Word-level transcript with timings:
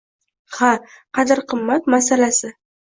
—Ha, 0.57 0.71
qadr-qimmat 1.21 1.95
masalasi. 1.97 2.57